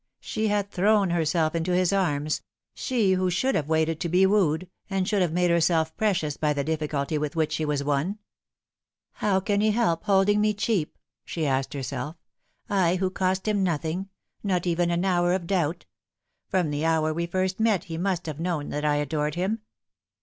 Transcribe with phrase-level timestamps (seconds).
[0.19, 2.31] She had thrown herself into his armi
[2.73, 6.53] she who should have waited to be wooed, and should have made herself precious by
[6.53, 8.17] the difficulty with which she was won."
[9.21, 12.15] How can he help holding me cheap?" she asked herself"
[12.67, 14.09] I who cost him nothing,
[14.43, 15.85] not even an hour of doubt?
[16.49, 19.61] From the hour we first met he must have known that I adored him."